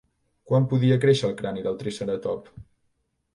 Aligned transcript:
Quan 0.51 0.63
podia 0.71 0.97
créixer 1.03 1.27
el 1.29 1.35
crani 1.41 1.67
del 1.67 1.77
triceratop? 1.83 2.51